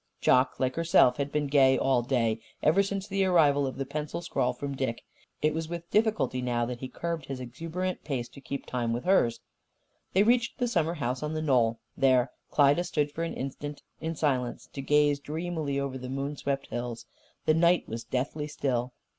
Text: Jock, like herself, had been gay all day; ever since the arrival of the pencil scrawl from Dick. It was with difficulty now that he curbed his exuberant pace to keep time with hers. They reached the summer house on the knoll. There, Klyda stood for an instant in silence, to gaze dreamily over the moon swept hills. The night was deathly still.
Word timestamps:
Jock, 0.19 0.59
like 0.59 0.75
herself, 0.77 1.17
had 1.17 1.31
been 1.31 1.45
gay 1.45 1.77
all 1.77 2.01
day; 2.01 2.39
ever 2.63 2.81
since 2.81 3.07
the 3.07 3.23
arrival 3.23 3.67
of 3.67 3.77
the 3.77 3.85
pencil 3.85 4.23
scrawl 4.23 4.51
from 4.51 4.75
Dick. 4.75 5.03
It 5.43 5.53
was 5.53 5.69
with 5.69 5.91
difficulty 5.91 6.41
now 6.41 6.65
that 6.65 6.79
he 6.79 6.87
curbed 6.87 7.27
his 7.27 7.39
exuberant 7.39 8.03
pace 8.03 8.27
to 8.29 8.41
keep 8.41 8.65
time 8.65 8.93
with 8.93 9.03
hers. 9.03 9.41
They 10.13 10.23
reached 10.23 10.57
the 10.57 10.67
summer 10.67 10.95
house 10.95 11.21
on 11.21 11.35
the 11.35 11.41
knoll. 11.43 11.77
There, 11.95 12.31
Klyda 12.51 12.83
stood 12.85 13.11
for 13.11 13.23
an 13.23 13.35
instant 13.35 13.83
in 13.99 14.15
silence, 14.15 14.65
to 14.73 14.81
gaze 14.81 15.19
dreamily 15.19 15.79
over 15.79 15.99
the 15.99 16.09
moon 16.09 16.35
swept 16.35 16.65
hills. 16.69 17.05
The 17.45 17.53
night 17.53 17.87
was 17.87 18.03
deathly 18.03 18.47
still. 18.47 18.93